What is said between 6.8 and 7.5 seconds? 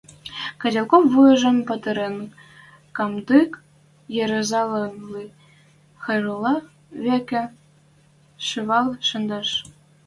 вӹкӹ